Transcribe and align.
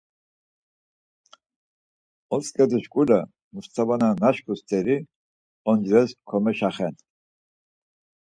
Otzǩedu 2.35 2.79
şkule 2.83 3.19
Mustava 3.53 3.95
na 4.01 4.09
naşku 4.21 4.53
steri 4.59 4.97
oncires 5.69 6.09
komeşaxen. 6.29 6.93